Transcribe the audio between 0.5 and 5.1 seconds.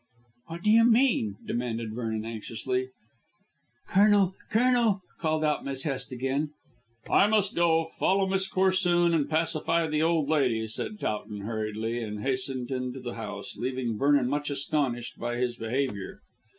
do you mean?" demanded Vernon anxiously. "Colonel, Colonel,"